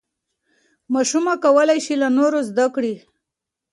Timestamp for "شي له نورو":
1.85-2.39